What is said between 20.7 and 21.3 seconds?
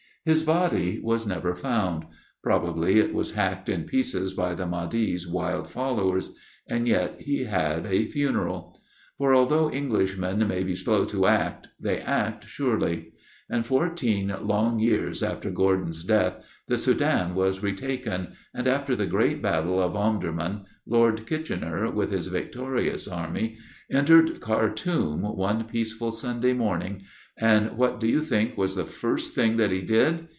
Lord